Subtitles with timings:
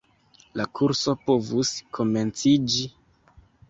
[0.61, 2.93] La kurso povus komenciĝi.